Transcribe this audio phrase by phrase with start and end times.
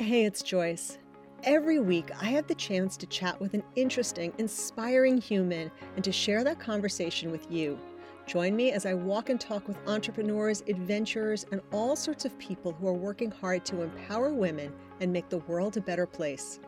[0.00, 0.96] Hey, it's Joyce.
[1.42, 6.10] Every week, I have the chance to chat with an interesting, inspiring human and to
[6.10, 7.78] share that conversation with you.
[8.26, 12.72] Join me as I walk and talk with entrepreneurs, adventurers, and all sorts of people
[12.72, 16.60] who are working hard to empower women and make the world a better place.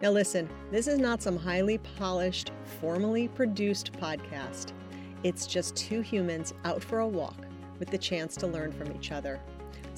[0.00, 4.72] Now, listen, this is not some highly polished, formally produced podcast.
[5.24, 7.36] It's just two humans out for a walk
[7.78, 9.42] with the chance to learn from each other.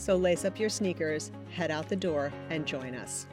[0.01, 3.27] So lace up your sneakers, head out the door, and join us.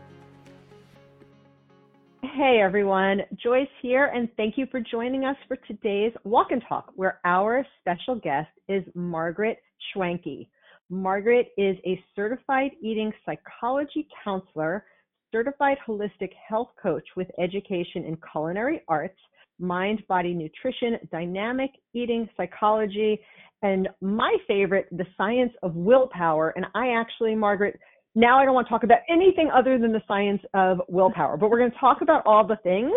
[2.21, 6.91] Hey everyone, Joyce here, and thank you for joining us for today's Walk and Talk,
[6.97, 9.59] where our special guest is Margaret
[9.95, 10.49] Schwenke.
[10.89, 14.83] Margaret is a certified eating psychology counselor,
[15.31, 19.17] certified holistic health coach with education in culinary arts,
[19.57, 23.21] mind body nutrition, dynamic eating psychology,
[23.61, 26.53] and my favorite, the science of willpower.
[26.55, 27.79] And I actually, Margaret,
[28.15, 31.49] now I don't want to talk about anything other than the science of willpower, but
[31.49, 32.93] we're going to talk about all the things,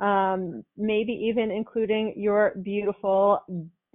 [0.00, 3.40] um, maybe even including your beautiful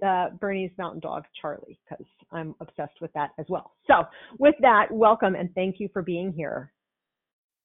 [0.04, 3.72] uh, Bernese Mountain Dog, Charlie, because I'm obsessed with that as well.
[3.86, 4.04] So,
[4.38, 6.72] with that, welcome and thank you for being here.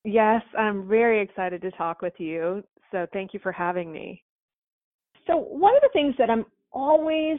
[0.03, 2.63] Yes, I'm very excited to talk with you.
[2.91, 4.23] So, thank you for having me.
[5.27, 7.37] So, one of the things that I'm always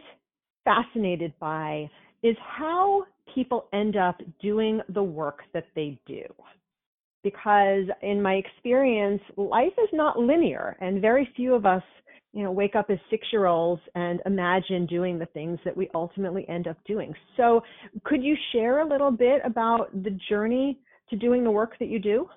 [0.65, 1.89] fascinated by
[2.23, 6.23] is how people end up doing the work that they do.
[7.25, 11.83] Because in my experience, life is not linear, and very few of us,
[12.33, 16.67] you know, wake up as six-year-olds and imagine doing the things that we ultimately end
[16.67, 17.15] up doing.
[17.37, 17.63] So,
[18.05, 21.99] could you share a little bit about the journey to doing the work that you
[21.99, 22.29] do?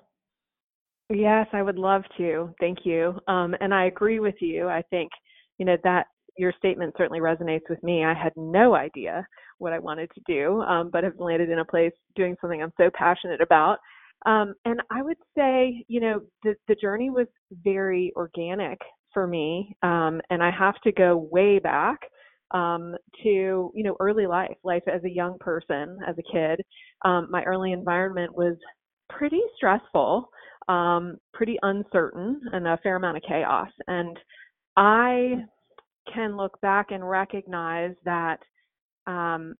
[1.08, 2.54] Yes, I would love to.
[2.60, 3.18] Thank you.
[3.26, 4.68] Um, and I agree with you.
[4.68, 5.10] I think,
[5.58, 6.08] you know, that
[6.38, 8.04] your statement certainly resonates with me.
[8.04, 9.26] I had no idea
[9.58, 12.72] what I wanted to do, um, but have landed in a place doing something I'm
[12.76, 13.78] so passionate about.
[14.24, 17.26] Um, and I would say, you know, the, the journey was
[17.64, 18.78] very organic
[19.12, 19.76] for me.
[19.82, 21.98] Um, and I have to go way back
[22.52, 26.60] um, to, you know, early life, life as a young person, as a kid.
[27.04, 28.56] Um, my early environment was
[29.08, 30.28] pretty stressful,
[30.68, 33.68] um, pretty uncertain, and a fair amount of chaos.
[33.86, 34.18] And
[34.76, 35.44] I
[36.12, 38.38] can look back and recognize that
[39.06, 39.54] um,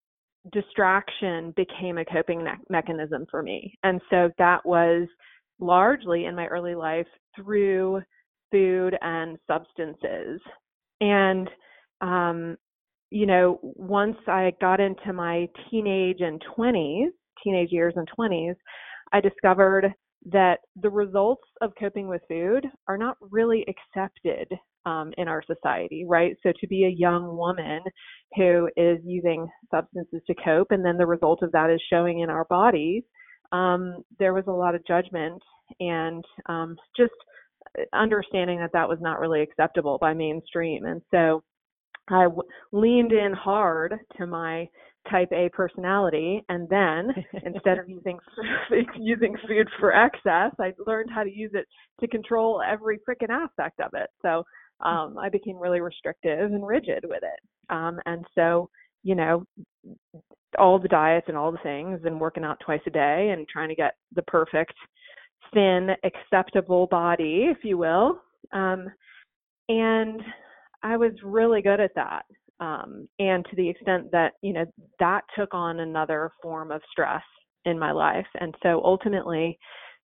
[0.51, 3.73] distraction became a coping me- mechanism for me.
[3.83, 5.07] And so that was
[5.59, 8.01] largely in my early life through
[8.51, 10.39] food and substances.
[11.01, 11.49] And,
[12.01, 12.57] um,
[13.09, 17.07] you know, once I got into my teenage and 20s,
[17.43, 18.55] teenage years and 20s,
[19.13, 19.93] I discovered
[20.25, 24.51] that the results of coping with food are not really accepted
[24.87, 26.35] um, in our society, right?
[26.43, 27.81] So to be a young woman
[28.35, 32.29] who is using substances to cope, and then the result of that is showing in
[32.29, 33.03] our bodies,
[33.51, 35.41] um, there was a lot of judgment
[35.81, 37.11] and um, just
[37.93, 40.85] understanding that that was not really acceptable by mainstream.
[40.85, 41.43] And so
[42.09, 44.69] I w- leaned in hard to my
[45.11, 47.09] type A personality, and then
[47.43, 48.17] instead of using
[48.97, 51.65] using food for excess, I learned how to use it
[51.99, 54.09] to control every freaking aspect of it.
[54.21, 54.43] So
[54.81, 57.39] um, I became really restrictive and rigid with it.
[57.69, 58.69] Um, and so,
[59.03, 59.43] you know,
[60.57, 63.69] all the diets and all the things, and working out twice a day and trying
[63.69, 64.73] to get the perfect,
[65.53, 68.21] thin, acceptable body, if you will.
[68.53, 68.87] Um,
[69.69, 70.21] and
[70.83, 72.23] I was really good at that.
[72.59, 74.65] Um, and to the extent that, you know,
[74.99, 77.21] that took on another form of stress
[77.65, 78.25] in my life.
[78.39, 79.59] And so ultimately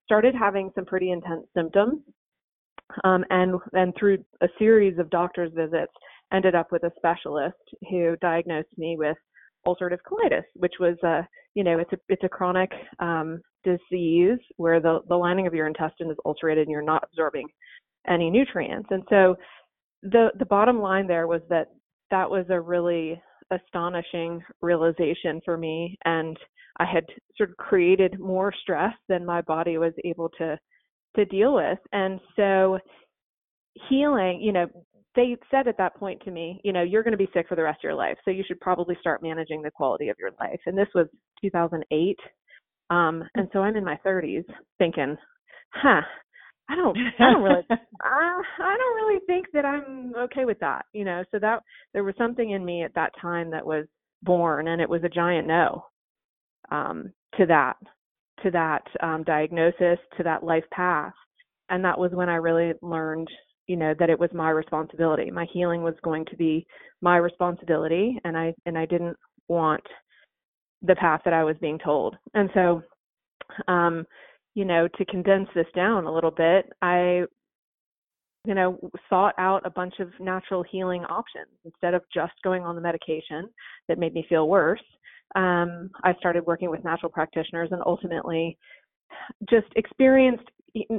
[0.05, 2.01] started having some pretty intense symptoms
[3.03, 5.91] um, and and through a series of doctor's visits,
[6.33, 7.57] ended up with a specialist
[7.89, 9.17] who diagnosed me with
[9.65, 14.79] ulcerative colitis, which was a you know it's a it's a chronic um, disease where
[14.79, 17.47] the the lining of your intestine is ulcerated and you're not absorbing
[18.07, 18.87] any nutrients.
[18.91, 19.35] And so
[20.01, 21.67] the the bottom line there was that
[22.11, 23.21] that was a really
[23.51, 26.37] astonishing realization for me and
[26.77, 27.05] I had
[27.37, 30.57] sort of created more stress than my body was able to
[31.15, 31.79] to deal with.
[31.91, 32.79] And so
[33.89, 34.67] healing, you know,
[35.15, 37.55] they said at that point to me, you know, you're going to be sick for
[37.55, 40.31] the rest of your life, so you should probably start managing the quality of your
[40.39, 40.59] life.
[40.65, 41.07] And this was
[41.41, 42.17] 2008.
[42.89, 44.43] Um, and so I'm in my 30s
[44.77, 45.15] thinking,
[45.69, 46.01] huh,
[46.69, 47.75] I don't, I don't really, I,
[48.59, 51.23] I don't really think that I'm okay with that, you know.
[51.31, 51.61] So that
[51.93, 53.85] there was something in me at that time that was
[54.23, 55.85] born, and it was a giant no
[56.71, 57.75] um, to that
[58.43, 61.13] to that um, diagnosis, to that life path.
[61.69, 63.27] And that was when I really learned,
[63.67, 65.31] you know, that it was my responsibility.
[65.31, 66.65] My healing was going to be
[67.01, 69.17] my responsibility, and I and I didn't
[69.47, 69.83] want
[70.81, 72.15] the path that I was being told.
[72.33, 72.81] And so,
[73.67, 74.05] um,
[74.55, 77.23] you know, to condense this down a little bit, I
[78.45, 78.77] you know,
[79.09, 83.47] sought out a bunch of natural healing options instead of just going on the medication
[83.87, 84.81] that made me feel worse.
[85.35, 88.57] Um, I started working with natural practitioners and ultimately
[89.49, 90.43] just experienced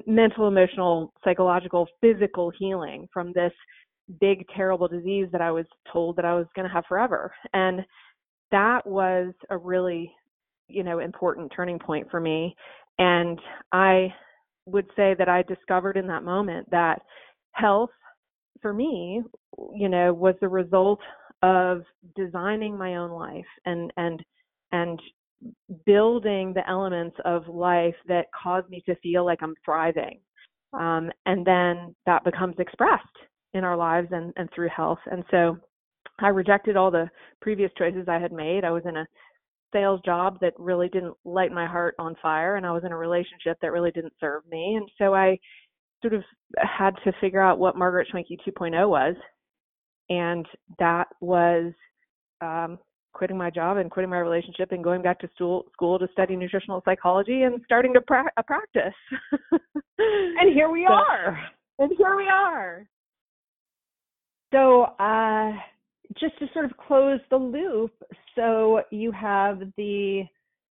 [0.06, 3.52] mental, emotional, psychological, physical healing from this
[4.20, 7.32] big, terrible disease that I was told that I was going to have forever.
[7.52, 7.80] And
[8.50, 10.12] that was a really,
[10.68, 12.54] you know, important turning point for me.
[12.98, 13.38] And
[13.72, 14.12] I
[14.66, 17.02] would say that I discovered in that moment that
[17.52, 17.90] health
[18.62, 19.22] for me,
[19.74, 21.00] you know, was the result
[21.44, 21.82] of
[22.16, 24.24] designing my own life and and
[24.72, 24.98] and
[25.84, 30.18] building the elements of life that cause me to feel like I'm thriving.
[30.72, 33.04] Um, and then that becomes expressed
[33.52, 34.98] in our lives and, and through health.
[35.10, 35.58] And so
[36.18, 37.10] I rejected all the
[37.42, 38.64] previous choices I had made.
[38.64, 39.06] I was in a
[39.70, 42.96] sales job that really didn't light my heart on fire, and I was in a
[42.96, 44.76] relationship that really didn't serve me.
[44.76, 45.38] And so I
[46.00, 46.22] sort of
[46.56, 49.14] had to figure out what Margaret Schwenke 2.0 was,
[50.08, 50.46] and
[50.78, 51.72] that was
[52.40, 52.78] um,
[53.12, 56.36] quitting my job and quitting my relationship and going back to school school to study
[56.36, 58.94] nutritional psychology and starting to pra- a practice.
[59.98, 61.38] and here we so, are.
[61.78, 62.86] And here we are.
[64.52, 65.52] So, uh,
[66.20, 67.92] just to sort of close the loop,
[68.36, 70.22] so you have the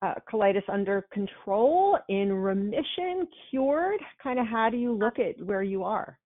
[0.02, 4.00] uh, colitis under control, in remission, cured?
[4.22, 6.18] Kind of how do you look at where you are?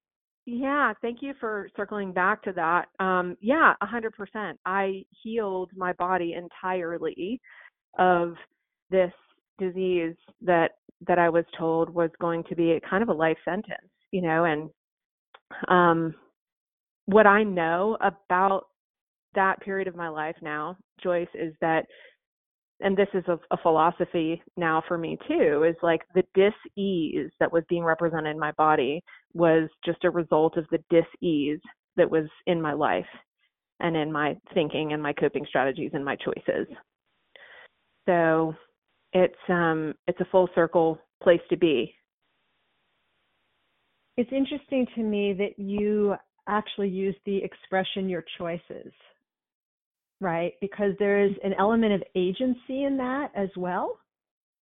[0.49, 2.85] Yeah, thank you for circling back to that.
[3.03, 4.53] Um, yeah, 100%.
[4.65, 7.41] I healed my body entirely
[7.99, 8.35] of
[8.89, 9.11] this
[9.59, 10.71] disease that
[11.05, 14.21] that I was told was going to be a kind of a life sentence, you
[14.21, 14.69] know, and
[15.67, 16.15] um
[17.07, 18.67] what I know about
[19.35, 21.85] that period of my life now, Joyce, is that
[22.79, 27.51] and this is a, a, philosophy now for me too is like the dis-ease that
[27.51, 29.01] was being represented in my body
[29.33, 31.59] was just a result of the dis-ease
[31.95, 33.05] that was in my life
[33.79, 36.67] and in my thinking and my coping strategies and my choices.
[38.07, 38.55] So
[39.13, 41.93] it's um it's a full circle place to be.
[44.17, 46.15] It's interesting to me that you
[46.47, 48.91] actually use the expression your choices
[50.19, 50.53] right?
[50.61, 53.99] Because there is an element of agency in that as well.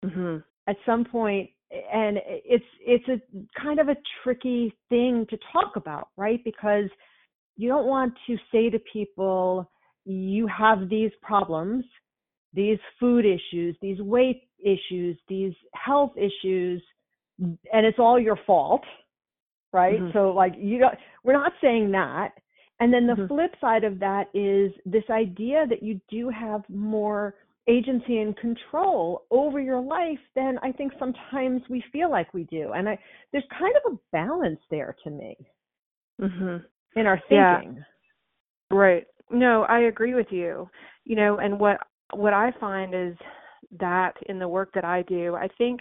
[0.03, 0.37] Mm-hmm.
[0.67, 3.19] At some point, and it's it's a
[3.59, 6.43] kind of a tricky thing to talk about, right?
[6.43, 6.89] Because
[7.55, 9.69] you don't want to say to people,
[10.05, 11.85] you have these problems,
[12.53, 16.81] these food issues, these weight issues, these health issues,
[17.39, 18.83] and it's all your fault,
[19.71, 19.99] right?
[19.99, 20.17] Mm-hmm.
[20.17, 22.33] So like you don't, we're not saying that,
[22.83, 23.27] and then the mm-hmm.
[23.27, 27.33] flip side of that is this idea that you do have more
[27.69, 32.73] agency and control over your life than I think sometimes we feel like we do.
[32.75, 32.99] And I
[33.31, 35.37] there's kind of a balance there to me
[36.21, 36.57] mm-hmm.
[36.99, 37.77] in our thinking.
[37.77, 38.77] Yeah.
[38.77, 39.05] Right.
[39.31, 40.69] No, I agree with you.
[41.05, 41.77] You know, and what
[42.13, 43.15] what I find is
[43.79, 45.79] that in the work that I do, I think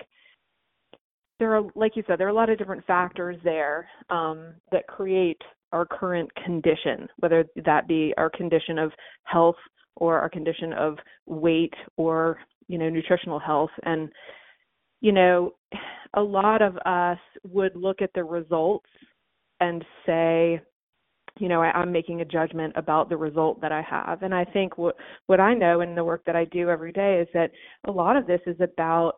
[1.41, 4.87] there are, like you said, there are a lot of different factors there um, that
[4.87, 5.43] create
[5.73, 8.93] our current condition, whether that be our condition of
[9.25, 9.57] health
[9.97, 10.97] or our condition of
[11.27, 12.39] weight or
[12.69, 13.71] you know nutritional health.
[13.85, 14.11] And
[15.01, 15.53] you know
[16.15, 18.89] a lot of us would look at the results
[19.61, 20.61] and say
[21.39, 24.23] you know I, i'm making a judgment about the result that i have.
[24.23, 27.21] And i think what what i know in the work that i do every day
[27.21, 27.51] is that
[27.85, 29.15] a lot of this is about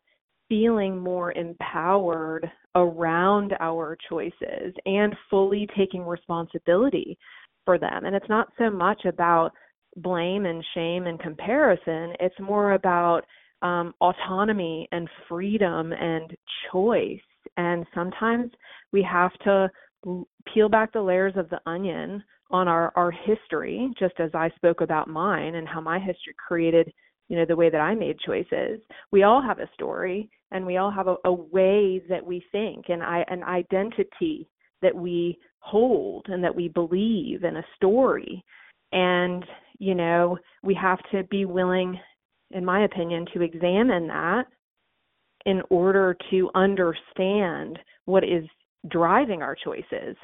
[0.48, 7.16] feeling more empowered around our choices and fully taking responsibility
[7.64, 8.04] for them.
[8.04, 9.52] And it's not so much about
[9.96, 13.22] blame and shame and comparison, it's more about
[13.62, 16.36] um, autonomy and freedom and
[16.70, 17.20] choice.
[17.56, 18.50] And sometimes
[18.92, 19.70] we have to
[20.52, 24.80] peel back the layers of the onion on our, our history, just as I spoke
[24.80, 26.92] about mine and how my history created
[27.28, 28.80] you know the way that i made choices.
[29.10, 32.86] We all have a story and we all have a, a way that we think
[32.88, 34.48] and I, an identity
[34.82, 38.44] that we hold and that we believe in a story.
[38.92, 39.44] And
[39.78, 41.98] you know we have to be willing
[42.50, 44.44] in my opinion to examine that
[45.46, 48.44] in order to understand what is
[48.88, 50.16] driving our choices.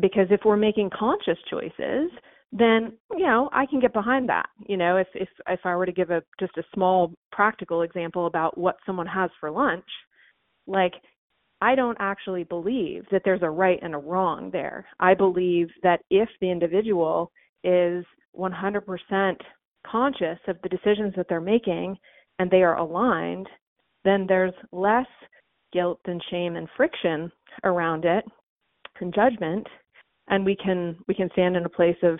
[0.00, 2.10] Because if we're making conscious choices
[2.58, 4.48] then you know I can get behind that.
[4.66, 8.26] You know, if if if I were to give a just a small practical example
[8.26, 9.84] about what someone has for lunch,
[10.66, 10.94] like
[11.60, 14.86] I don't actually believe that there's a right and a wrong there.
[15.00, 17.32] I believe that if the individual
[17.64, 18.04] is
[18.38, 19.36] 100%
[19.86, 21.96] conscious of the decisions that they're making
[22.38, 23.48] and they are aligned,
[24.04, 25.06] then there's less
[25.72, 27.32] guilt and shame and friction
[27.64, 28.24] around it
[29.00, 29.66] and judgment
[30.28, 32.18] and we can we can stand in a place of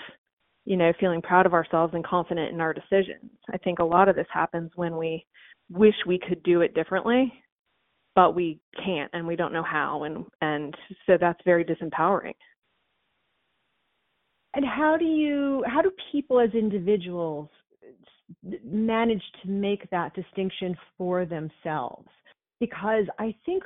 [0.66, 3.30] you know feeling proud of ourselves and confident in our decisions.
[3.52, 5.24] I think a lot of this happens when we
[5.70, 7.32] wish we could do it differently
[8.16, 10.74] but we can't and we don't know how and and
[11.06, 12.34] so that's very disempowering.
[14.54, 17.48] And how do you how do people as individuals
[18.64, 22.08] manage to make that distinction for themselves?
[22.58, 23.62] Because i think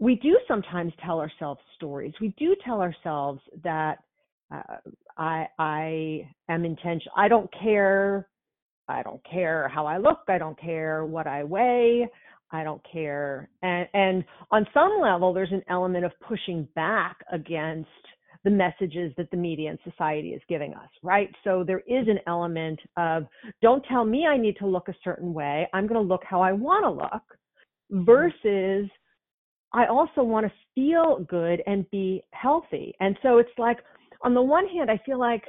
[0.00, 2.12] we do sometimes tell ourselves stories.
[2.20, 3.98] We do tell ourselves that
[4.52, 4.78] uh,
[5.16, 8.28] i i am intentional i don't care
[8.88, 12.08] i don't care how i look i don't care what i weigh
[12.54, 13.48] I don't care.
[13.62, 17.88] And, and on some level, there's an element of pushing back against
[18.44, 21.30] the messages that the media and society is giving us, right?
[21.42, 23.24] So there is an element of
[23.62, 25.66] don't tell me I need to look a certain way.
[25.72, 27.22] I'm going to look how I want to look
[27.92, 28.04] mm-hmm.
[28.04, 28.88] versus
[29.72, 32.94] I also want to feel good and be healthy.
[33.00, 33.78] And so it's like,
[34.24, 35.44] on the one hand, I feel like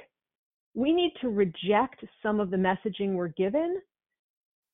[0.75, 3.81] we need to reject some of the messaging we're given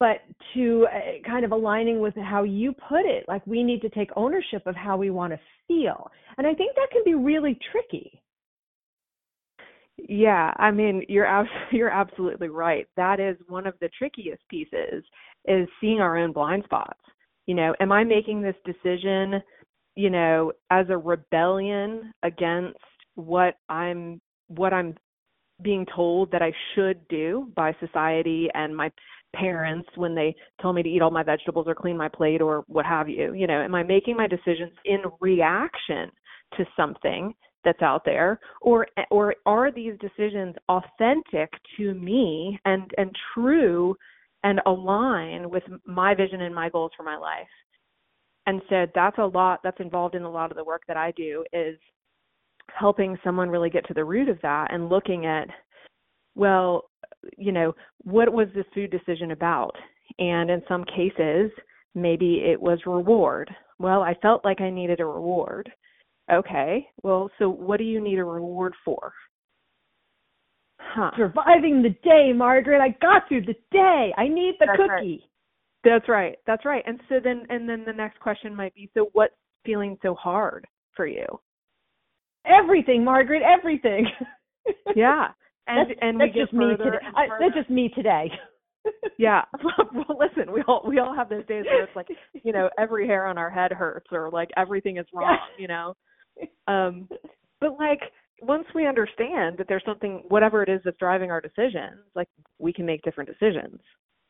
[0.01, 0.21] but
[0.55, 4.09] to uh, kind of aligning with how you put it like we need to take
[4.15, 8.21] ownership of how we want to feel and i think that can be really tricky.
[9.97, 12.87] Yeah i mean you're you're absolutely right.
[12.97, 15.03] That is one of the trickiest pieces
[15.45, 16.99] is seeing our own blind spots.
[17.45, 19.41] You know am i making this decision
[19.95, 22.79] you know as a rebellion against
[23.15, 24.95] what i'm what i'm
[25.61, 28.91] being told that I should do by society and my
[29.35, 32.63] parents when they tell me to eat all my vegetables or clean my plate or
[32.65, 36.09] what have you you know am i making my decisions in reaction
[36.57, 38.39] to something that's out there?
[38.61, 43.95] Or or are these decisions authentic to me and and true
[44.43, 47.47] and align with my vision and my goals for my life?
[48.47, 51.11] And so that's a lot that's involved in a lot of the work that i
[51.11, 51.77] do is
[52.77, 55.47] helping someone really get to the root of that and looking at
[56.35, 56.85] well
[57.37, 57.73] you know,
[58.03, 59.75] what was this food decision about?
[60.19, 61.51] And in some cases,
[61.95, 63.49] maybe it was reward.
[63.79, 65.71] Well, I felt like I needed a reward.
[66.31, 69.11] Okay, well, so what do you need a reward for?
[70.79, 71.11] Huh.
[71.17, 72.81] Surviving the day, Margaret.
[72.81, 74.13] I got through the day.
[74.17, 74.89] I need the That's cookie.
[74.89, 75.21] Right.
[75.83, 76.37] That's right.
[76.45, 76.83] That's right.
[76.85, 79.33] And so then and then the next question might be so what's
[79.65, 81.25] feeling so hard for you?
[82.45, 84.07] Everything, Margaret, everything.
[84.95, 85.29] yeah
[85.67, 86.97] and and we just me today.
[87.15, 88.29] I, that's just me today.
[89.17, 89.43] yeah.
[89.93, 92.07] well, listen, we all we all have those days where it's like,
[92.43, 95.95] you know, every hair on our head hurts or like everything is wrong, you know.
[96.67, 97.07] Um
[97.59, 98.01] but like
[98.41, 102.73] once we understand that there's something whatever it is that's driving our decisions, like we
[102.73, 103.79] can make different decisions.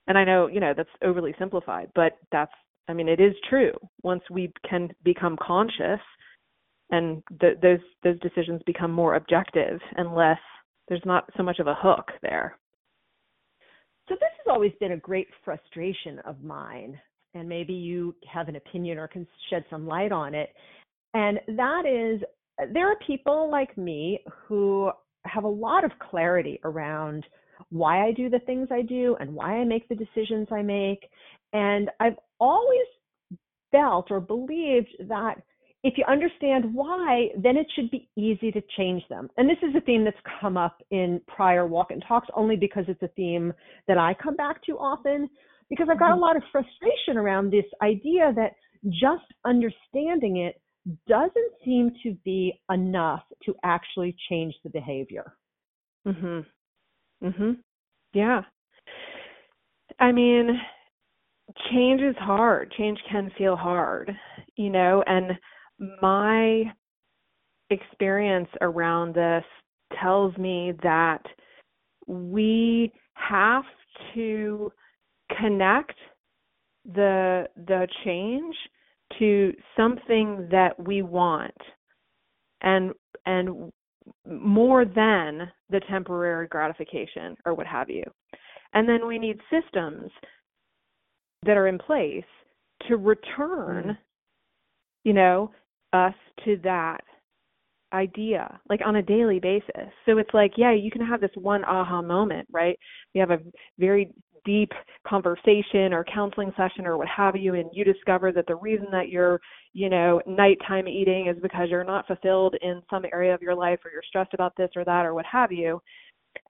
[0.08, 2.52] And I know, you know, that's overly simplified, but that's
[2.90, 3.72] I mean, it is true.
[4.04, 6.02] Once we can become conscious
[6.92, 10.40] and th- those those decisions become more objective and less
[10.88, 12.58] there's not so much of a hook there.
[14.10, 17.00] So this has always been a great frustration of mine,
[17.34, 20.50] and maybe you have an opinion or can shed some light on it.
[21.14, 22.22] And that is,
[22.74, 24.92] there are people like me who
[25.26, 27.26] have a lot of clarity around
[27.70, 31.10] why I do the things I do and why I make the decisions I make.
[31.54, 32.88] And I've always
[33.72, 35.36] felt or believed that
[35.84, 39.30] if you understand why, then it should be easy to change them.
[39.38, 42.86] And this is a theme that's come up in prior walk and talks only because
[42.88, 43.52] it's a theme
[43.88, 45.28] that I come back to often
[45.70, 46.22] because I've got a mm-hmm.
[46.22, 48.52] lot of frustration around this idea that
[48.90, 50.62] just understanding it
[51.08, 55.34] doesn't seem to be enough to actually change the behavior.
[56.06, 56.46] Mhm.
[57.24, 57.64] Mhm.
[58.14, 58.44] Yeah.
[60.00, 60.60] I mean,
[61.70, 62.72] change is hard.
[62.72, 64.18] Change can feel hard,
[64.56, 65.38] you know, and
[66.02, 66.64] my
[67.70, 69.44] experience around this
[70.02, 71.24] tells me that
[72.08, 73.64] we have
[74.14, 74.72] to
[75.40, 75.96] connect
[76.94, 78.56] the the change
[79.20, 81.56] to something that we want
[82.62, 82.92] and
[83.26, 83.72] and
[84.28, 88.04] more than the temporary gratification or what have you
[88.74, 90.10] and then we need systems
[91.44, 92.24] that are in place
[92.88, 93.98] to return mm.
[95.04, 95.52] you know
[95.94, 96.14] us
[96.46, 97.02] to that
[97.94, 101.64] idea like on a daily basis so it's like yeah you can have this one
[101.66, 102.80] aha moment right
[103.14, 103.40] you have a
[103.80, 104.12] very
[104.46, 104.72] deep
[105.08, 109.10] conversation or counseling session or what have you and you discover that the reason that
[109.10, 109.40] you're
[109.74, 113.80] you know nighttime eating is because you're not fulfilled in some area of your life
[113.86, 115.82] or you're stressed about this or that or what have you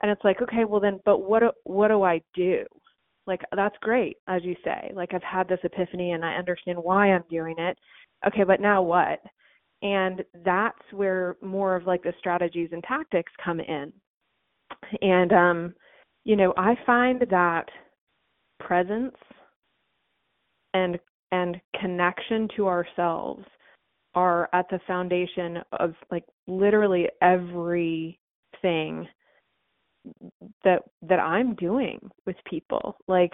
[0.02, 2.64] and it's like okay well then but what what do i do
[3.28, 4.92] Like that's great, as you say.
[4.96, 7.78] Like I've had this epiphany and I understand why I'm doing it.
[8.28, 9.20] Okay, but now what?
[9.82, 13.92] And that's where more of like the strategies and tactics come in.
[15.02, 15.74] And um,
[16.24, 17.66] you know, I find that
[18.60, 19.16] presence
[20.74, 21.00] and
[21.32, 23.46] and connection to ourselves
[24.14, 29.08] are at the foundation of like literally everything
[30.64, 32.98] that that I'm doing with people.
[33.08, 33.34] Like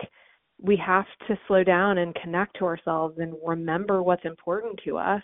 [0.59, 5.21] we have to slow down and connect to ourselves and remember what's important to us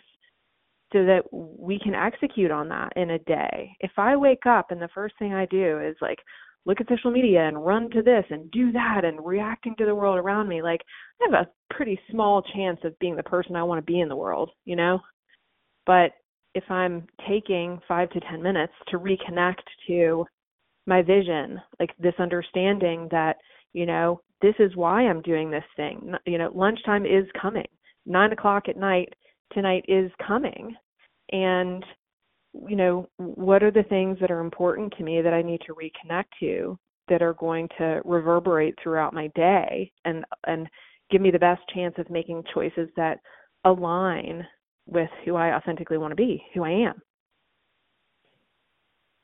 [0.91, 3.75] so that we can execute on that in a day.
[3.79, 6.19] If I wake up and the first thing I do is like
[6.65, 9.95] look at social media and run to this and do that and reacting to the
[9.95, 10.81] world around me, like
[11.21, 14.09] I have a pretty small chance of being the person I want to be in
[14.09, 14.99] the world, you know?
[15.85, 16.11] But
[16.55, 20.25] if I'm taking 5 to 10 minutes to reconnect to
[20.85, 23.37] my vision, like this understanding that,
[23.73, 26.13] you know, this is why I'm doing this thing.
[26.25, 27.65] You know, lunchtime is coming.
[28.05, 29.13] Nine o'clock at night
[29.53, 30.75] tonight is coming.
[31.31, 31.83] And,
[32.67, 35.73] you know, what are the things that are important to me that I need to
[35.73, 40.67] reconnect to that are going to reverberate throughout my day and and
[41.09, 43.19] give me the best chance of making choices that
[43.65, 44.45] align
[44.87, 47.01] with who I authentically want to be, who I am.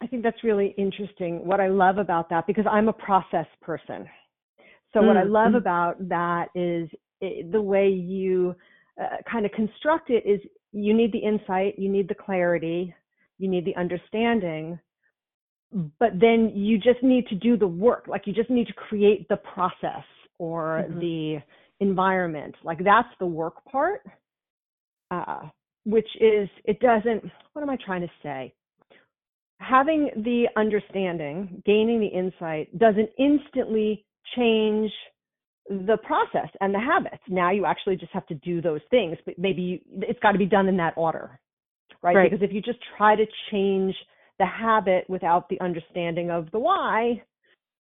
[0.02, 1.46] I think that's really interesting.
[1.46, 4.08] What I love about that, because I'm a process person.
[4.94, 6.90] So, mm what I mm, love mm about that is
[7.22, 8.56] it, the way you
[9.02, 10.40] uh, kind of construct it is
[10.72, 12.94] you need the insight, you need the clarity,
[13.38, 14.80] you need the understanding,
[16.00, 18.06] but then you just need to do the work.
[18.08, 20.04] Like, you just need to create the process
[20.38, 21.00] or mm-hmm.
[21.00, 21.38] the
[21.80, 22.56] environment.
[22.64, 24.02] Like, that's the work part,
[25.12, 25.42] uh,
[25.86, 28.54] which is, it doesn't, what am I trying to say?
[29.60, 34.06] having the understanding, gaining the insight doesn't instantly
[34.36, 34.92] change
[35.70, 37.22] the process and the habits.
[37.28, 40.38] Now you actually just have to do those things, but maybe you, it's got to
[40.38, 41.40] be done in that order,
[42.02, 42.16] right?
[42.16, 42.32] right?
[42.32, 43.96] Because if you just try to change
[44.40, 47.22] the habit without the understanding of the why,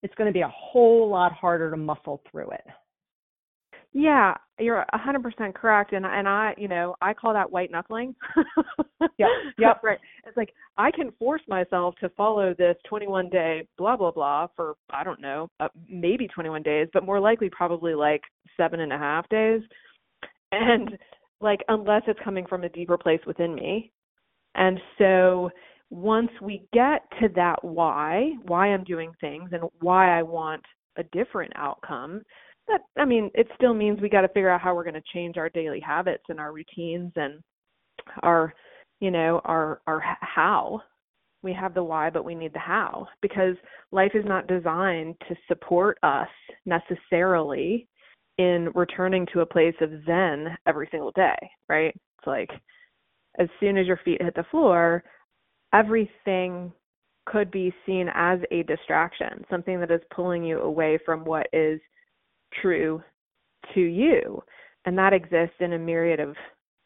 [0.03, 2.63] it's going to be a whole lot harder to muscle through it.
[3.91, 7.71] Yeah, you're a hundred percent correct, and and I, you know, I call that white
[7.71, 8.13] knuckling.
[9.17, 9.25] yeah,
[9.57, 9.97] yep, right.
[10.27, 14.75] It's like I can force myself to follow this 21 day blah blah blah for
[14.91, 18.21] I don't know, uh, maybe 21 days, but more likely probably like
[18.57, 19.61] seven and a half days,
[20.51, 20.95] and
[21.41, 23.91] like unless it's coming from a deeper place within me,
[24.53, 25.49] and so
[25.89, 30.61] once we get to that why, why I'm doing things, and why I want
[30.97, 32.21] a different outcome
[32.69, 35.13] that I mean, it still means we got to figure out how we're going to
[35.13, 37.41] change our daily habits and our routines and
[38.23, 38.53] our,
[38.99, 40.81] you know, our our how.
[41.41, 43.55] We have the why, but we need the how because
[43.93, 46.27] life is not designed to support us
[46.65, 47.87] necessarily
[48.37, 51.37] in returning to a place of zen every single day,
[51.69, 51.93] right?
[51.95, 52.49] It's like
[53.39, 55.03] as soon as your feet hit the floor,
[55.73, 56.73] everything
[57.25, 61.79] could be seen as a distraction, something that is pulling you away from what is
[62.61, 63.01] true
[63.73, 64.41] to you.
[64.85, 66.35] And that exists in a myriad of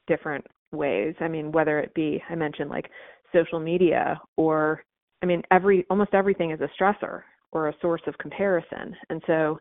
[0.07, 1.15] different ways.
[1.19, 2.89] I mean, whether it be, I mentioned like
[3.33, 4.83] social media or,
[5.21, 7.21] I mean, every, almost everything is a stressor
[7.51, 8.95] or a source of comparison.
[9.09, 9.59] And so,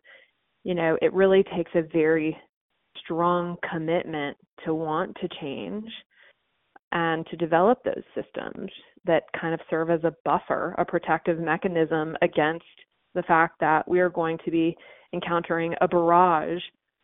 [0.63, 2.35] you know, it really takes a very
[2.97, 5.89] strong commitment to want to change
[6.91, 8.69] and to develop those systems
[9.05, 12.65] that kind of serve as a buffer, a protective mechanism against
[13.15, 14.75] the fact that we are going to be
[15.13, 16.61] encountering a barrage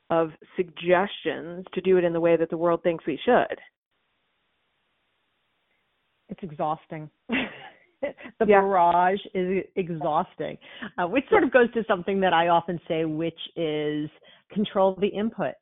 [0.09, 3.57] of suggestions to do it in the way that the world thinks we should.
[6.29, 7.09] It's exhausting.
[7.29, 8.61] the yeah.
[8.61, 10.57] barrage is exhausting,
[10.97, 14.09] uh, which sort of goes to something that I often say, which is
[14.51, 15.53] control the input.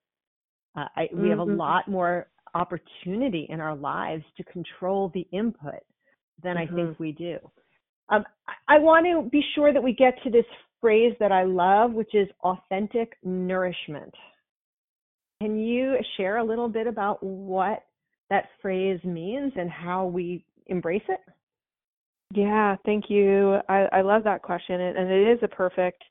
[0.77, 1.29] Uh, I, we mm-hmm.
[1.29, 1.57] have a mm-hmm.
[1.57, 5.81] lot more opportunity in our lives to control the input
[6.43, 6.73] than mm-hmm.
[6.73, 7.03] I think mm-hmm.
[7.03, 7.37] we do.
[8.09, 8.23] Um,
[8.67, 10.45] I want to be sure that we get to this
[10.81, 14.13] phrase that I love, which is authentic nourishment.
[15.41, 17.83] Can you share a little bit about what
[18.29, 21.19] that phrase means and how we embrace it?
[22.33, 23.57] Yeah, thank you.
[23.69, 26.03] I, I love that question, and it is a perfect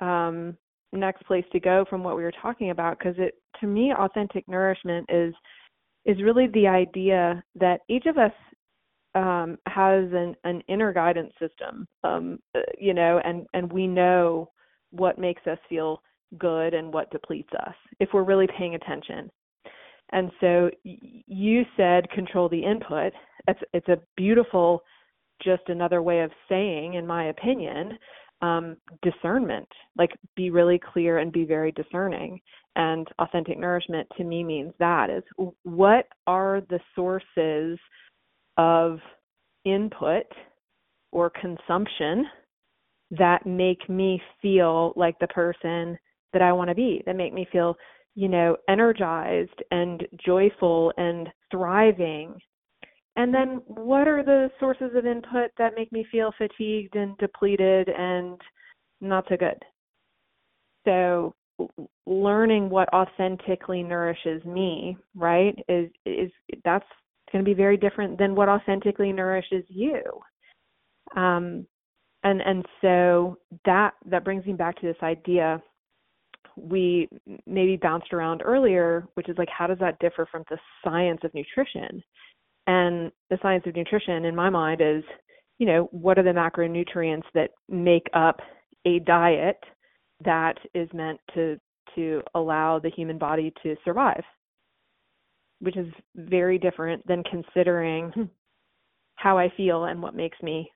[0.00, 0.56] um,
[0.92, 4.46] next place to go from what we were talking about because it, to me, authentic
[4.48, 5.34] nourishment is
[6.04, 8.32] is really the idea that each of us
[9.14, 14.48] um, has an, an inner guidance system, um, uh, you know, and, and we know
[14.90, 16.02] what makes us feel
[16.38, 19.30] good and what depletes us if we're really paying attention.
[20.12, 23.12] And so you said control the input.
[23.48, 24.82] It's, it's a beautiful,
[25.42, 27.98] just another way of saying, in my opinion,
[28.42, 32.40] um, discernment, like be really clear and be very discerning.
[32.76, 35.22] And authentic nourishment to me means that is
[35.62, 37.78] what are the sources
[38.62, 39.00] of
[39.64, 40.26] input
[41.10, 42.26] or consumption
[43.10, 45.98] that make me feel like the person
[46.32, 47.76] that I want to be, that make me feel,
[48.14, 52.34] you know, energized and joyful and thriving.
[53.16, 57.88] And then what are the sources of input that make me feel fatigued and depleted
[57.88, 58.40] and
[59.00, 59.58] not so good?
[60.86, 61.34] So
[62.06, 66.30] learning what authentically nourishes me, right, is is
[66.64, 66.86] that's
[67.32, 70.02] going to be very different than what authentically nourishes you.
[71.16, 71.66] Um,
[72.24, 75.60] and and so that that brings me back to this idea
[76.56, 77.08] we
[77.46, 81.34] maybe bounced around earlier, which is like how does that differ from the science of
[81.34, 82.02] nutrition?
[82.66, 85.02] And the science of nutrition, in my mind, is
[85.58, 88.40] you know what are the macronutrients that make up
[88.84, 89.58] a diet
[90.24, 91.58] that is meant to
[91.94, 94.22] to allow the human body to survive,
[95.62, 98.28] which is very different than considering
[99.14, 100.70] how I feel and what makes me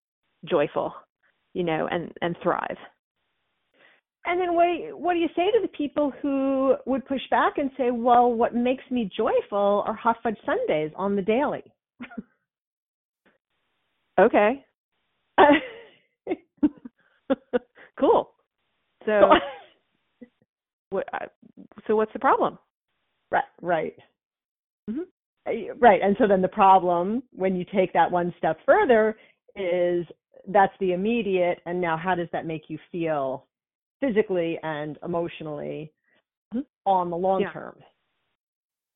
[0.49, 0.94] joyful,
[1.53, 2.77] you know, and and thrive.
[4.25, 7.70] And then what what do you say to the people who would push back and
[7.77, 11.64] say, "Well, what makes me joyful are hot fudge sundaes on the daily."
[14.20, 14.64] okay.
[17.99, 18.31] cool.
[19.05, 19.31] So,
[20.90, 21.07] what?
[21.87, 22.59] So what's the problem?
[23.31, 23.44] Right.
[23.61, 23.94] Right.
[24.90, 25.01] Mm-hmm.
[25.49, 26.01] Uh, right.
[26.03, 29.16] And so then the problem, when you take that one step further,
[29.55, 30.07] is
[30.49, 33.46] that's the immediate, and now how does that make you feel
[34.01, 35.92] physically and emotionally
[36.55, 36.61] mm-hmm.
[36.85, 37.53] on the long yeah.
[37.53, 37.77] term.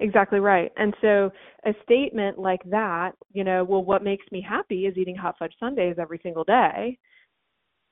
[0.00, 0.72] Exactly right.
[0.76, 1.30] And so
[1.66, 5.52] a statement like that, you know, well, what makes me happy is eating hot fudge
[5.60, 6.98] sundaes every single day.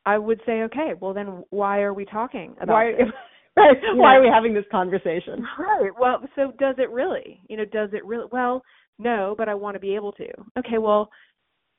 [0.07, 3.13] I would say, okay, well then why are we talking about why, this?
[3.59, 3.77] Right.
[3.95, 5.45] Why are we having this conversation?
[5.59, 5.91] Right.
[5.99, 7.41] Well, so does it really?
[7.49, 8.27] You know, does it really?
[8.31, 8.63] Well,
[8.99, 10.29] no, but I want to be able to.
[10.59, 11.09] Okay, well,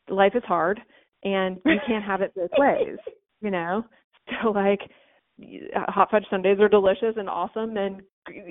[0.09, 0.79] life is hard
[1.23, 2.97] and you can't have it both ways,
[3.41, 3.83] you know?
[4.41, 4.81] So like
[5.75, 8.01] uh, hot fudge sundaes are delicious and awesome and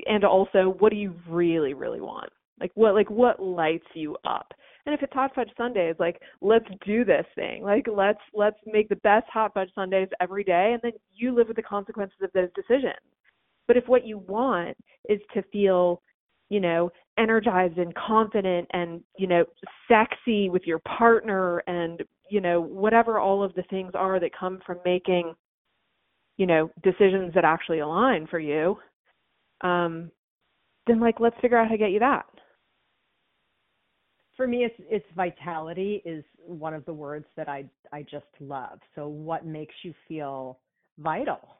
[0.06, 4.52] and also what do you really really want like what like what lights you up
[4.86, 8.88] and if it's hot fudge sundaes, like let's do this thing like let's let's make
[8.88, 12.30] the best hot fudge sundaes every day and then you live with the consequences of
[12.32, 12.96] those decisions
[13.68, 14.76] but if what you want
[15.08, 16.02] is to feel
[16.48, 19.44] you know energized and confident and you know
[19.86, 24.58] sexy with your partner and you know whatever all of the things are that come
[24.66, 25.34] from making
[26.38, 28.76] you know decisions that actually align for you
[29.60, 30.10] um
[30.86, 32.24] then like let's figure out how to get you that.
[34.36, 38.78] For me it's it's vitality is one of the words that i i just love.
[38.94, 40.58] So what makes you feel
[40.98, 41.57] vital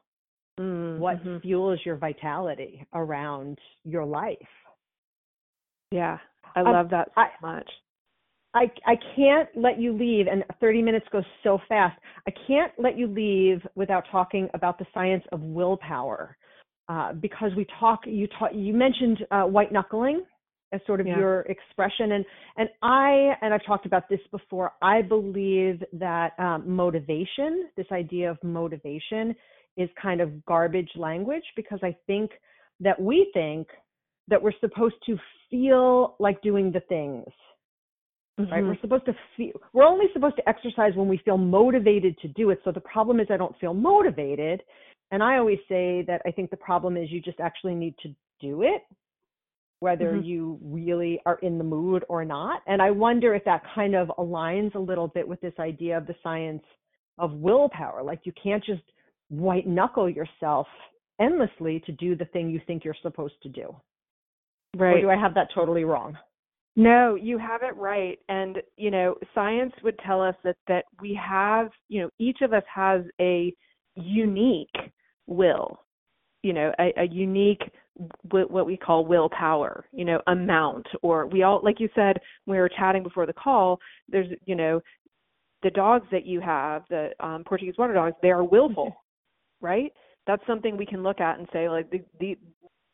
[0.58, 1.00] mm-hmm.
[1.00, 4.36] what fuels your vitality around your life
[5.90, 6.18] yeah
[6.56, 7.68] i love um, that so I, much
[8.54, 11.98] I, I can't let you leave, and 30 minutes goes so fast.
[12.26, 16.36] I can't let you leave without talking about the science of willpower,
[16.88, 18.00] uh, because we talk.
[18.06, 18.50] You talk.
[18.54, 20.24] You mentioned uh, white knuckling
[20.72, 21.18] as sort of yeah.
[21.18, 22.24] your expression, and
[22.56, 24.72] and I and I've talked about this before.
[24.80, 29.34] I believe that um, motivation, this idea of motivation,
[29.78, 32.30] is kind of garbage language because I think
[32.80, 33.68] that we think
[34.28, 35.16] that we're supposed to
[35.50, 37.32] feel like doing the things
[38.38, 38.52] mm-hmm.
[38.52, 38.64] right?
[38.64, 42.50] We're supposed to feel, we're only supposed to exercise when we feel motivated to do
[42.50, 42.60] it.
[42.64, 44.62] So the problem is I don't feel motivated.
[45.10, 48.14] And I always say that I think the problem is you just actually need to
[48.40, 48.82] do it,
[49.80, 50.24] whether mm-hmm.
[50.24, 52.62] you really are in the mood or not.
[52.66, 56.06] And I wonder if that kind of aligns a little bit with this idea of
[56.06, 56.62] the science
[57.18, 58.02] of willpower.
[58.02, 58.82] Like you can't just
[59.28, 60.66] white knuckle yourself
[61.20, 63.74] endlessly to do the thing you think you're supposed to do.
[64.76, 64.96] Right.
[64.96, 66.16] Or do I have that totally wrong?
[66.76, 68.18] No, you have it right.
[68.28, 72.52] And, you know, science would tell us that, that we have, you know, each of
[72.52, 73.52] us has a
[73.96, 74.68] unique
[75.26, 75.80] will,
[76.44, 77.62] you know, a, a unique,
[78.30, 80.86] what we call willpower, you know, amount.
[81.02, 84.54] Or we all, like you said, when we were chatting before the call, there's, you
[84.54, 84.80] know,
[85.64, 88.94] the dogs that you have, the um, Portuguese water dogs, they are willful,
[89.60, 89.92] right?
[90.26, 92.36] That's something we can look at and say, like, the, the,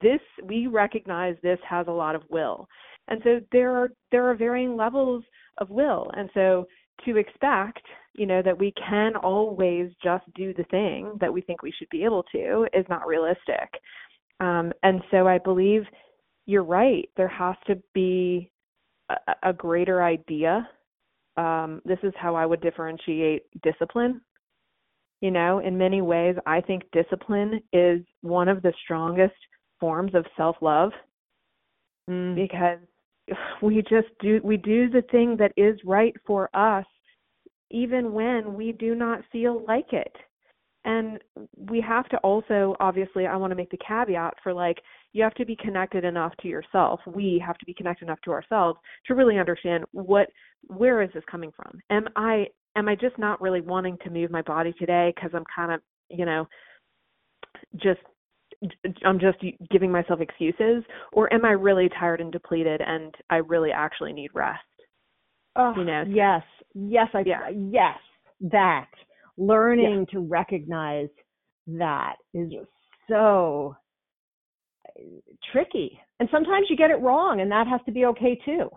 [0.00, 2.68] this, we recognize this has a lot of will.
[3.09, 5.24] And so there are there are varying levels
[5.59, 6.11] of will.
[6.14, 6.66] And so
[7.05, 7.83] to expect
[8.14, 11.88] you know that we can always just do the thing that we think we should
[11.90, 13.68] be able to is not realistic.
[14.40, 15.83] Um, and so i believe
[16.46, 17.09] you're right.
[17.16, 18.50] There has to be
[19.09, 20.68] a, a greater idea.
[21.37, 24.20] Um, this is how i would differentiate discipline
[25.24, 29.32] You know, in many ways, I think discipline is one of the strongest
[29.80, 30.92] forms of self love
[32.10, 32.34] mm.
[32.34, 32.78] because
[33.62, 36.84] we just do we do the thing that is right for us
[37.70, 40.14] even when we do not feel like it
[40.84, 41.18] and
[41.56, 44.76] we have to also obviously i want to make the caveat for like
[45.14, 48.30] you have to be connected enough to yourself we have to be connected enough to
[48.30, 50.28] ourselves to really understand what
[50.66, 54.30] where is this coming from am i am i just not really wanting to move
[54.30, 56.46] my body today because i'm kind of you know
[57.76, 58.00] just
[59.04, 59.38] i'm just
[59.70, 60.82] giving myself excuses
[61.12, 64.60] or am i really tired and depleted and i really actually need rest
[65.56, 66.42] oh, you know yes
[66.74, 67.50] yes i yeah.
[67.50, 67.98] yes
[68.40, 68.88] that
[69.37, 70.18] learning yeah.
[70.18, 71.08] to recognize
[71.66, 72.52] that is
[73.08, 73.76] so
[74.88, 75.02] uh,
[75.52, 75.98] tricky.
[76.20, 78.70] And sometimes you get it wrong, and that has to be okay too.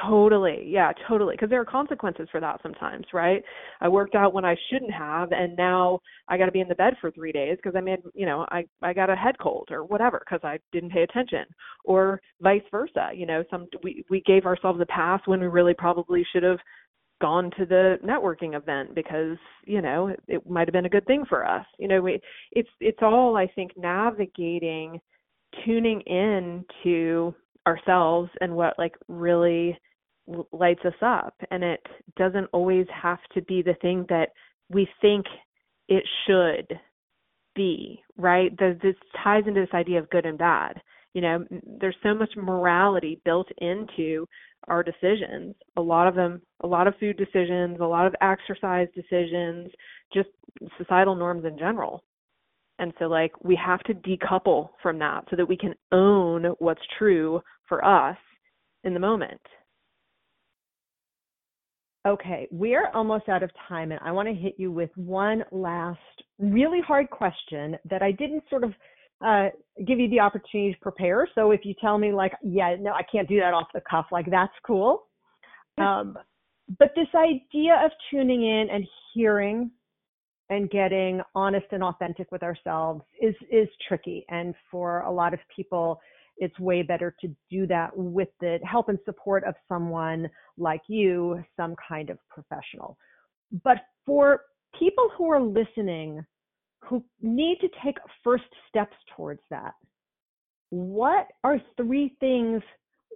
[0.00, 0.64] Totally.
[0.66, 1.34] Yeah, totally.
[1.34, 3.42] Because there are consequences for that sometimes, right?
[3.80, 6.74] I worked out when I shouldn't have, and now I got to be in the
[6.74, 9.68] bed for three days because I made, you know, I I got a head cold
[9.70, 11.44] or whatever because I didn't pay attention,
[11.84, 13.10] or vice versa.
[13.14, 16.58] You know, some we we gave ourselves a pass when we really probably should have
[17.20, 21.06] gone to the networking event because you know it, it might have been a good
[21.06, 25.00] thing for us you know we it's it's all i think navigating
[25.64, 27.32] tuning in to
[27.66, 29.78] ourselves and what like really
[30.52, 31.34] lights us up.
[31.50, 31.80] And it
[32.16, 34.30] doesn't always have to be the thing that
[34.70, 35.26] we think
[35.88, 36.78] it should
[37.54, 38.56] be right?
[38.58, 40.80] The, this ties into this idea of good and bad.
[41.14, 41.44] You know
[41.78, 44.26] there's so much morality built into
[44.68, 45.54] our decisions.
[45.76, 49.70] A lot of them a lot of food decisions a lot of exercise decisions
[50.14, 50.28] just
[50.78, 52.02] societal norms in general
[52.78, 56.80] and so like we have to decouple from that so that we can own what's
[56.98, 58.16] true for us
[58.84, 59.40] in the moment
[62.04, 66.00] Okay, we're almost out of time, and I want to hit you with one last
[66.40, 68.72] really hard question that I didn't sort of
[69.24, 69.50] uh,
[69.86, 71.28] give you the opportunity to prepare.
[71.36, 74.06] So if you tell me like, yeah, no, I can't do that off the cuff,
[74.10, 75.04] like that's cool.
[75.78, 76.18] Um,
[76.78, 79.70] but this idea of tuning in and hearing
[80.52, 84.24] and getting honest and authentic with ourselves is is tricky.
[84.28, 85.98] And for a lot of people,
[86.36, 91.42] it's way better to do that with the help and support of someone like you,
[91.56, 92.96] some kind of professional.
[93.64, 94.42] But for
[94.78, 96.24] people who are listening
[96.82, 99.74] who need to take first steps towards that.
[100.70, 102.62] What are three things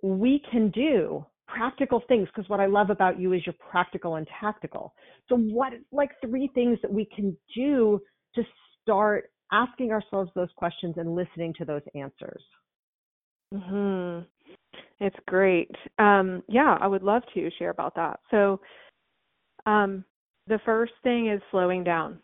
[0.03, 1.25] we can do?
[1.48, 4.94] Practical things, because what I love about you is you're practical and tactical.
[5.28, 8.00] So, what like three things that we can do
[8.35, 8.42] to
[8.82, 12.42] start asking ourselves those questions and listening to those answers?
[13.54, 14.20] Hmm.
[14.98, 15.70] It's great.
[15.98, 18.18] Um, yeah, I would love to share about that.
[18.30, 18.61] So,
[19.66, 20.04] um,
[20.48, 22.18] the first thing is slowing down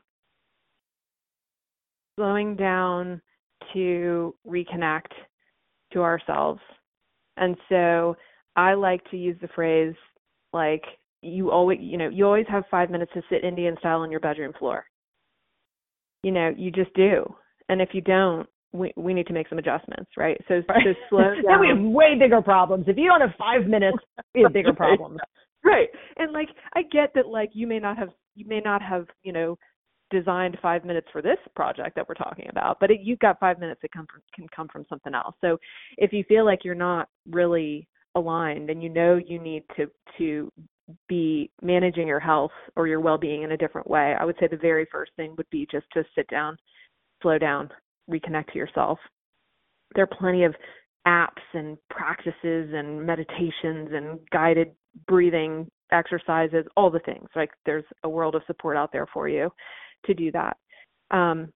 [2.17, 3.21] slowing down
[3.73, 5.13] to reconnect
[5.93, 6.61] to ourselves.
[7.37, 8.17] And so
[8.57, 9.95] I like to use the phrase
[10.53, 10.83] like
[11.23, 14.21] you always you know, you always have 5 minutes to sit Indian style on your
[14.21, 14.85] bedroom floor.
[16.23, 17.25] You know, you just do.
[17.69, 20.37] And if you don't, we we need to make some adjustments, right?
[20.49, 20.85] So right.
[20.85, 21.43] so slow down.
[21.47, 22.87] then we have way bigger problems.
[22.89, 23.99] If you don't have 5 minutes,
[24.35, 25.19] we have bigger problems.
[25.65, 25.89] Right.
[26.17, 29.33] And like I get that like you may not have you may not have, you
[29.33, 29.59] know,
[30.11, 33.59] designed five minutes for this project that we're talking about, but it, you've got five
[33.59, 35.35] minutes that come from, can come from something else.
[35.41, 35.59] So
[35.97, 39.87] if you feel like you're not really aligned and you know you need to
[40.19, 40.51] to
[41.09, 44.57] be managing your health or your well-being in a different way, I would say the
[44.57, 46.57] very first thing would be just to sit down,
[47.23, 47.71] slow down,
[48.11, 48.99] reconnect to yourself.
[49.95, 50.55] There are plenty of
[51.07, 54.73] apps and practices and meditations and guided
[55.07, 57.29] breathing exercises, all the things.
[57.35, 59.51] Like there's a world of support out there for you
[60.07, 60.57] to do that.
[61.11, 61.53] Um,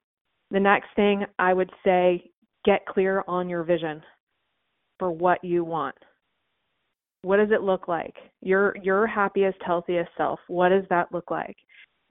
[0.51, 2.31] the next thing I would say
[2.65, 4.03] get clear on your vision
[4.99, 5.97] for what you want.
[7.23, 8.15] What does it look like?
[8.43, 10.41] Your your happiest, healthiest self.
[10.49, 11.57] What does that look like?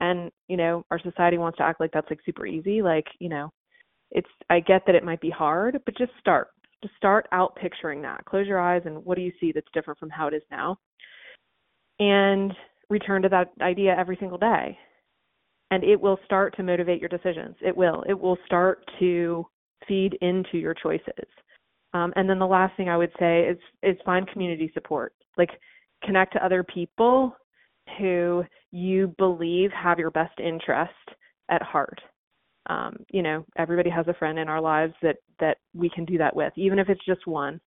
[0.00, 2.82] And you know, our society wants to act like that's like super easy.
[2.82, 3.50] Like you know,
[4.10, 6.48] it's I get that it might be hard, but just start.
[6.82, 8.24] Just start out picturing that.
[8.26, 10.76] Close your eyes and what do you see that's different from how it is now?
[11.98, 12.52] And
[12.90, 14.78] return to that idea every single day
[15.70, 17.56] and it will start to motivate your decisions.
[17.60, 18.04] It will.
[18.08, 19.46] It will start to
[19.88, 21.28] feed into your choices.
[21.96, 25.14] Um, and then the last thing I would say is is find community support.
[25.38, 25.50] Like
[26.04, 27.34] connect to other people
[27.98, 30.92] who you believe have your best interest
[31.48, 32.00] at heart.
[32.68, 36.18] Um, you know, everybody has a friend in our lives that that we can do
[36.18, 37.60] that with, even if it's just one.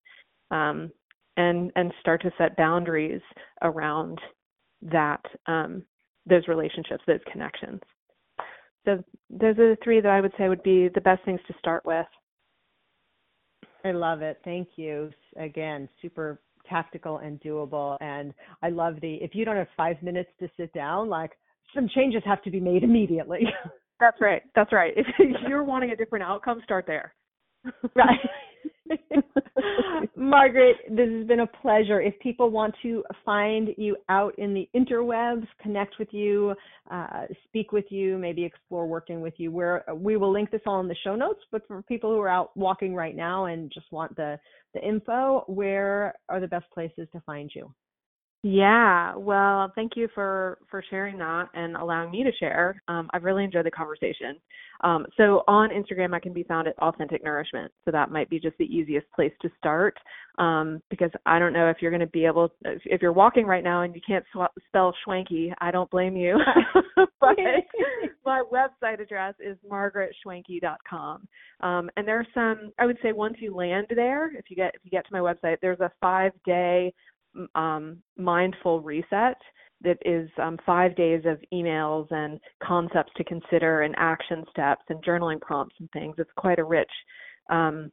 [0.51, 0.91] Um,
[1.37, 3.23] and and start to set boundaries
[3.63, 4.19] around
[4.83, 5.85] that um,
[6.27, 7.81] those relationships, those connections.
[8.85, 11.55] So those are the three that I would say would be the best things to
[11.59, 12.07] start with.
[13.85, 14.41] I love it.
[14.45, 15.11] Thank you.
[15.37, 17.97] Again, super tactical and doable.
[18.01, 21.33] And I love the if you don't have five minutes to sit down, like
[21.75, 23.41] some changes have to be made immediately.
[24.01, 24.43] That's right.
[24.55, 24.95] That's right.
[24.97, 25.07] If
[25.49, 27.15] you're wanting a different outcome, start there.
[27.95, 28.19] Right.
[30.17, 32.01] Margaret, this has been a pleasure.
[32.01, 36.55] If people want to find you out in the interwebs, connect with you,
[36.91, 40.81] uh, speak with you, maybe explore working with you, where we will link this all
[40.81, 41.41] in the show notes.
[41.51, 44.39] But for people who are out walking right now and just want the
[44.75, 47.73] the info, where are the best places to find you?
[48.43, 52.81] Yeah, well, thank you for for sharing that and allowing me to share.
[52.87, 54.37] Um, I've really enjoyed the conversation.
[54.85, 57.73] Um, so on Instagram, I can be found at Authentic Nourishment.
[57.85, 59.97] So that might be just the easiest place to start
[60.39, 62.53] um, because I don't know if you're going to be able.
[62.65, 66.17] If, if, you're walking right now and you can't sw- spell Schwenke, I don't blame
[66.17, 66.39] you.
[67.21, 67.37] but
[68.25, 71.27] my website address is margaretschwenke.com.
[71.61, 72.71] Um, and there's some.
[72.79, 75.19] I would say once you land there, if you get if you get to my
[75.19, 76.95] website, there's a five day
[77.55, 79.37] um, mindful reset
[79.83, 85.03] that is um, five days of emails and concepts to consider and action steps and
[85.05, 86.17] journaling prompts and things.
[86.19, 86.91] It's quite a rich
[87.49, 87.93] um,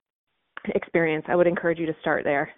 [0.74, 1.26] experience.
[1.28, 2.50] I would encourage you to start there.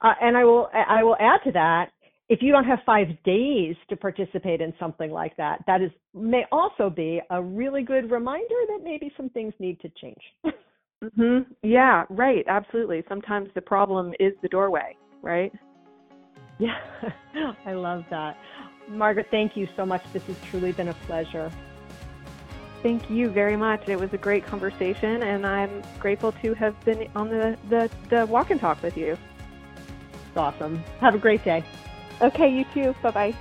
[0.00, 1.90] Uh, and I will I will add to that.
[2.28, 6.44] If you don't have five days to participate in something like that, that is may
[6.50, 10.22] also be a really good reminder that maybe some things need to change.
[11.04, 11.46] mhm.
[11.62, 12.04] Yeah.
[12.08, 12.44] Right.
[12.48, 13.04] Absolutely.
[13.08, 15.52] Sometimes the problem is the doorway right?
[16.58, 16.78] Yeah,
[17.66, 18.36] I love that.
[18.88, 20.02] Margaret, thank you so much.
[20.12, 21.50] This has truly been a pleasure.
[22.82, 23.88] Thank you very much.
[23.88, 28.26] It was a great conversation, and I'm grateful to have been on the, the, the
[28.26, 29.12] walk and talk with you.
[29.12, 30.82] It's awesome.
[31.00, 31.64] Have a great day.
[32.20, 32.94] Okay, you too.
[33.02, 33.34] Bye bye.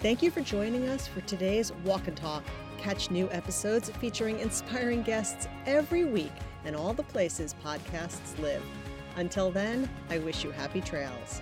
[0.00, 2.42] Thank you for joining us for today's Walk and Talk.
[2.78, 6.32] Catch new episodes featuring inspiring guests every week
[6.64, 8.62] and all the places podcasts live.
[9.16, 11.40] Until then, I wish you happy trails.